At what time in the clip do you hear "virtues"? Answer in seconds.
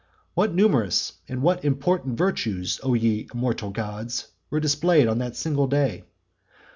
2.17-2.79